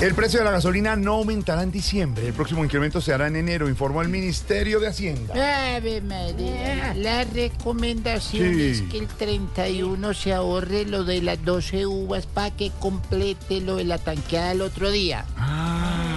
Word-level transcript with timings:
El 0.00 0.14
precio 0.14 0.38
de 0.38 0.46
la 0.46 0.50
gasolina 0.52 0.96
no 0.96 1.14
aumentará 1.16 1.62
en 1.62 1.70
diciembre. 1.70 2.26
El 2.26 2.32
próximo 2.32 2.64
incremento 2.64 3.02
se 3.02 3.12
hará 3.12 3.26
en 3.26 3.36
enero, 3.36 3.68
informó 3.68 4.00
el 4.00 4.08
Ministerio 4.08 4.80
de 4.80 4.88
Hacienda. 4.88 5.34
Ave 5.76 6.00
María, 6.00 6.94
la 6.94 7.24
recomendación 7.24 8.54
Sí. 8.54 8.62
es 8.62 8.82
que 8.82 8.96
el 8.98 9.06
31 9.08 10.14
se 10.14 10.32
ahorre 10.32 10.86
lo 10.86 11.04
de 11.04 11.20
las 11.20 11.44
12 11.44 11.84
uvas 11.86 12.24
para 12.26 12.50
que 12.50 12.70
complete 12.78 13.60
lo 13.60 13.76
de 13.76 13.84
la 13.84 13.98
tanqueada 13.98 14.52
el 14.52 14.62
otro 14.62 14.90
día. 14.90 15.26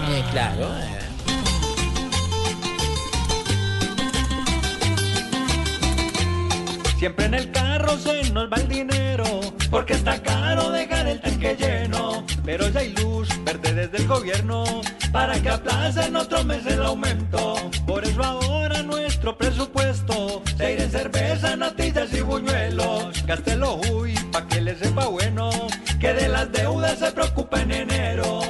Eh, 0.08 0.24
claro. 0.32 0.66
eh. 0.78 1.00
Siempre 6.98 7.26
en 7.26 7.34
el 7.34 7.50
carro 7.50 7.98
se 7.98 8.30
nos 8.30 8.50
va 8.50 8.56
el 8.56 8.68
dinero, 8.68 9.24
porque 9.70 9.92
está 9.94 10.22
caro 10.22 10.70
dejar 10.70 10.93
el 11.14 11.20
tanque 11.20 11.56
lleno. 11.58 12.24
Pero 12.44 12.68
ya 12.68 12.80
hay 12.80 12.92
luz 12.92 13.28
verde 13.44 13.72
desde 13.72 13.98
el 13.98 14.06
gobierno, 14.06 14.64
para 15.12 15.40
que 15.40 15.48
aplacen 15.48 16.16
otro 16.16 16.44
mes 16.44 16.66
el 16.66 16.82
aumento. 16.82 17.54
Por 17.86 18.04
eso 18.04 18.22
ahora 18.22 18.82
nuestro 18.82 19.36
presupuesto 19.36 20.42
se 20.56 20.72
irá 20.74 20.84
en 20.84 20.90
cerveza, 20.90 21.56
natillas 21.56 22.12
y 22.12 22.20
buñuelos. 22.20 23.24
Gástelo, 23.26 23.80
uy, 23.92 24.14
pa' 24.32 24.46
que 24.46 24.60
le 24.60 24.74
sepa 24.76 25.06
bueno, 25.06 25.50
que 26.00 26.12
de 26.12 26.28
las 26.28 26.50
deudas 26.52 26.98
se 26.98 27.12
preocupa 27.12 27.62
en 27.62 27.72
enero. 27.72 28.40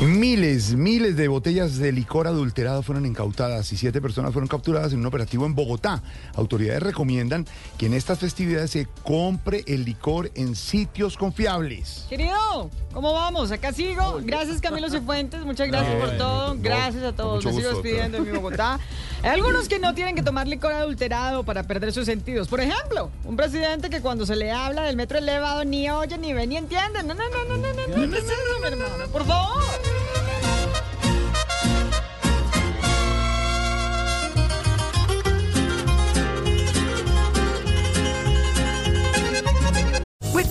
Miles, 0.00 0.74
miles 0.76 1.14
de 1.14 1.28
botellas 1.28 1.76
de 1.76 1.92
licor 1.92 2.26
adulterado 2.26 2.82
fueron 2.82 3.04
incautadas 3.04 3.70
y 3.70 3.76
siete 3.76 4.00
personas 4.00 4.32
fueron 4.32 4.48
capturadas 4.48 4.94
en 4.94 5.00
un 5.00 5.06
operativo 5.06 5.44
en 5.44 5.54
Bogotá. 5.54 6.02
Autoridades 6.36 6.82
recomiendan 6.82 7.46
que 7.76 7.84
en 7.84 7.92
estas 7.92 8.18
festividades 8.18 8.70
se 8.70 8.88
compre 9.02 9.62
el 9.66 9.84
licor 9.84 10.30
en 10.36 10.56
sitios 10.56 11.18
confiables. 11.18 12.06
Querido, 12.08 12.70
¿cómo 12.94 13.12
vamos? 13.12 13.50
Acá 13.50 13.74
sigo. 13.74 14.20
Gracias 14.22 14.62
Camilo 14.62 14.88
Cifuentes, 14.88 15.44
muchas 15.44 15.68
gracias 15.68 15.94
por 15.96 16.16
todo. 16.16 16.56
Gracias 16.58 17.04
a 17.04 17.12
todos. 17.12 17.44
Me 17.44 17.52
sigo 17.52 17.68
despidiendo 17.68 18.16
en 18.16 18.24
mi 18.24 18.30
Bogotá. 18.30 18.80
Hay 19.22 19.28
algunos 19.28 19.68
que 19.68 19.78
no 19.78 19.94
tienen 19.94 20.14
que 20.14 20.22
tomar 20.22 20.48
licor 20.48 20.72
adulterado 20.72 21.44
para 21.44 21.64
perder 21.64 21.92
sus 21.92 22.06
sentidos. 22.06 22.48
Por 22.48 22.62
ejemplo, 22.62 23.10
un 23.26 23.36
presidente 23.36 23.90
que 23.90 24.00
cuando 24.00 24.24
se 24.24 24.34
le 24.34 24.50
habla 24.50 24.84
del 24.84 24.96
metro 24.96 25.18
elevado 25.18 25.62
ni 25.66 25.90
oye, 25.90 26.16
ni 26.16 26.32
ve, 26.32 26.46
ni 26.46 26.56
entiende. 26.56 27.02
No, 27.02 27.12
no, 27.12 27.28
no, 27.28 27.44
no, 27.44 27.56
no, 27.58 27.72
no, 27.74 27.86
no. 27.86 29.10
Favor. 29.30 29.60
With 29.60 29.89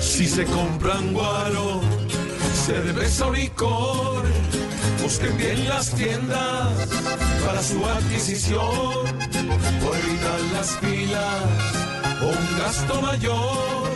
Si 0.00 0.26
se 0.26 0.44
compran 0.44 1.12
guaro, 1.12 1.80
cerveza 2.66 3.26
o 3.26 3.32
licor, 3.32 4.22
busquen 5.02 5.36
bien 5.36 5.68
las 5.68 5.90
tiendas 5.94 6.88
para 7.44 7.62
su 7.62 7.84
adquisición. 7.84 9.04
Por 9.82 9.96
evitar 9.96 10.40
las 10.52 10.70
filas 10.78 11.44
o 12.22 12.26
un 12.26 12.58
gasto 12.58 13.02
mayor, 13.02 13.90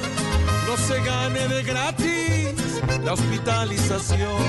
no 0.66 0.76
se 0.76 1.00
gane 1.02 1.48
de 1.48 1.62
gratis 1.62 2.54
la 3.04 3.12
hospitalización. 3.14 4.42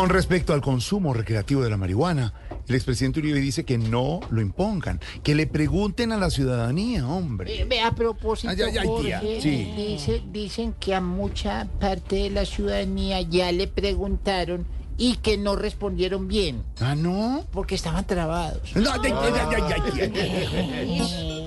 Con 0.00 0.08
respecto 0.08 0.54
al 0.54 0.62
consumo 0.62 1.12
recreativo 1.12 1.62
de 1.62 1.68
la 1.68 1.76
marihuana, 1.76 2.32
el 2.66 2.74
expresidente 2.74 3.20
Uribe 3.20 3.38
dice 3.38 3.66
que 3.66 3.76
no 3.76 4.20
lo 4.30 4.40
impongan, 4.40 4.98
que 5.22 5.34
le 5.34 5.46
pregunten 5.46 6.10
a 6.12 6.16
la 6.16 6.30
ciudadanía, 6.30 7.06
hombre. 7.06 7.60
Eh, 7.60 7.66
ve, 7.66 7.82
a 7.82 7.94
propósito, 7.94 8.48
Ay, 8.50 8.62
ay, 8.62 8.78
ay, 8.78 8.86
Jorge, 8.86 9.02
tía, 9.20 9.20
sí. 9.42 9.74
dice- 9.76 10.22
dicen 10.32 10.72
que 10.80 10.94
a 10.94 11.02
mucha 11.02 11.68
parte 11.78 12.16
de 12.16 12.30
la 12.30 12.46
ciudadanía 12.46 13.20
ya 13.20 13.52
le 13.52 13.66
preguntaron 13.66 14.64
y 14.96 15.16
que 15.16 15.36
no 15.36 15.54
respondieron 15.54 16.28
bien. 16.28 16.62
Ah, 16.80 16.94
no. 16.94 17.44
Porque 17.52 17.74
estaban 17.74 18.06
trabados. 18.06 18.74
No, 18.74 18.90
ay, 18.92 19.00
ay, 19.04 19.12
ay, 19.12 19.62
ay, 20.00 20.10
ay, 20.14 21.00
ay. 21.02 21.44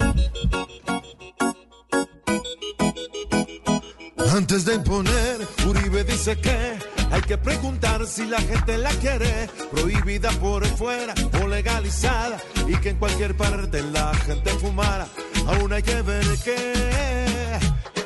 Antes 4.36 4.66
de 4.66 4.76
imponer, 4.76 5.38
Uribe 5.68 6.04
dice 6.04 6.36
que 6.40 6.78
hay 7.14 7.22
que 7.22 7.38
preguntar 7.38 8.08
si 8.08 8.26
la 8.26 8.40
gente 8.40 8.76
la 8.80 8.90
quiere, 8.90 9.48
prohibida 9.72 10.32
por 10.32 10.66
fuera 10.66 11.14
o 11.44 11.48
legalizada, 11.48 12.40
y 12.68 12.76
que 12.78 12.90
en 12.90 12.98
cualquier 12.98 13.38
parte 13.38 13.84
la 13.84 14.16
gente 14.26 14.50
fumara. 14.56 15.08
Aún 15.46 15.72
hay 15.74 15.84
que 15.84 16.02
ver 16.02 16.26
qué 16.44 16.74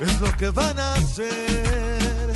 es 0.01 0.19
lo 0.19 0.29
que 0.35 0.49
van 0.49 0.77
a 0.77 0.95
hacer. 0.95 2.33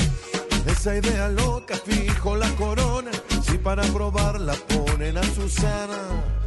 Esa 0.65 0.95
idea 0.95 1.27
loca 1.27 1.75
fijo 1.75 2.37
la 2.37 2.47
corona, 2.55 3.11
si 3.43 3.57
para 3.57 3.83
probarla 3.83 4.53
ponen 4.53 5.17
a 5.17 5.23
Susana. 5.23 6.40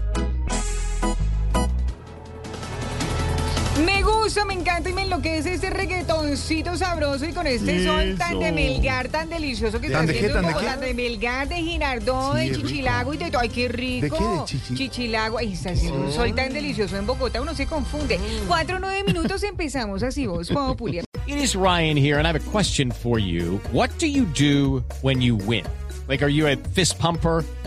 Gusta, 4.24 4.44
me 4.46 4.54
encanta 4.54 4.88
y 4.88 4.94
me 4.94 5.02
enloquece 5.02 5.52
este 5.52 5.68
reggaetoncito 5.68 6.76
sabroso 6.78 7.26
y 7.26 7.32
con 7.34 7.46
este 7.46 7.84
sol 7.84 8.14
tan 8.16 8.38
de 8.38 8.46
Eso. 8.46 8.54
melgar, 8.54 9.08
tan 9.08 9.28
delicioso 9.28 9.78
que 9.80 9.86
está 9.88 9.98
¿Tan 9.98 10.06
de 10.06 10.12
qué, 10.14 10.18
haciendo 10.20 10.40
tan 10.40 10.46
de 10.46 10.54
Bogotá, 10.54 10.76
de 10.78 10.94
melgar, 10.94 11.48
de 11.48 11.56
Girardot, 11.56 12.32
Sí, 12.32 12.38
de 12.38 12.46
es 12.46 12.56
rico. 12.56 12.68
Chichilago 12.68 13.14
y 13.14 13.16
de 13.18 13.30
todo. 13.30 13.40
¡Ay, 13.42 13.48
qué 13.50 13.68
rico! 13.68 14.16
qué? 14.16 14.24
¿De 14.24 14.44
chichi? 14.62 14.74
Chichilago. 14.74 15.36
Ay, 15.38 15.52
está 15.52 15.70
haciendo 15.70 16.00
un 16.00 16.10
sol 16.12 16.34
tan 16.34 16.52
delicioso 16.54 16.96
en 16.96 17.06
Bogotá, 17.06 17.42
uno 17.42 17.54
se 17.54 17.66
confunde. 17.66 18.18
Cuatro, 18.48 18.78
nueve 18.78 19.04
minutos 19.04 19.43
empezamos 19.43 20.02
así, 20.02 20.26
vos, 20.26 20.49
Populi. 20.49 21.00
It 21.26 21.37
is 21.37 21.54
Ryan 21.54 21.96
here, 21.96 22.19
and 22.19 22.26
I 22.26 22.32
have 22.32 22.37
a 22.40 22.50
question 22.50 22.90
for 22.90 23.19
you. 23.19 23.60
What 23.72 23.90
do 23.99 24.06
you 24.06 24.25
do 24.25 24.82
when 25.02 25.20
you 25.20 25.37
win? 25.37 25.64
Like, 26.08 26.22
are 26.22 26.31
you 26.31 26.46
a 26.46 26.56
fist 26.75 26.99
pumper? 26.99 27.44